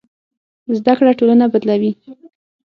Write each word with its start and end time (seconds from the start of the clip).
زده 0.77 0.93
کړه 0.97 1.11
ټولنه 1.19 1.45
بدلوي. 1.53 1.91